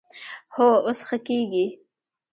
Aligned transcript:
هو، 0.53 0.67
اوس 0.85 0.99
ښه 1.07 1.17
کیږي 1.27 1.65